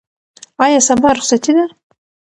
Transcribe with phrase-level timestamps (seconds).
[0.63, 1.65] آیا سبا رخصتي ده؟